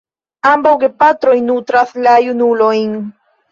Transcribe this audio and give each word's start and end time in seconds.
Ambaŭ 0.51 0.71
gepatroj 0.83 1.35
nutras 1.51 1.93
la 2.09 2.17
junulojn. 2.29 3.01